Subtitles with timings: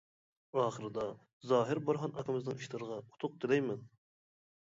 [0.61, 1.03] ئاخىرىدا
[1.51, 3.87] زاھىر بورھان ئاكىمىزنىڭ ئىشلىرىغا ئۇتۇق تىلەيمەن!